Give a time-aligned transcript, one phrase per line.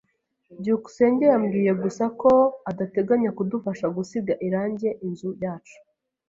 [0.59, 2.31] byukusenge yambwiye gusa ko
[2.69, 5.77] adateganya kudufasha gusiga irangi inzu yacu.